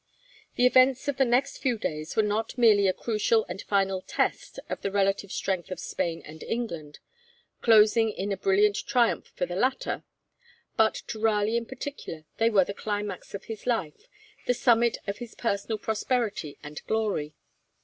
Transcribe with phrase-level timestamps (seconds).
[0.55, 4.59] The events of the next few days were not merely a crucial and final test
[4.67, 6.97] of the relative strength of Spain and England,
[7.61, 10.03] closing in a brilliant triumph for the latter,
[10.75, 14.07] but to Raleigh in particular they were the climax of his life,
[14.47, 17.35] the summit of his personal prosperity and glory.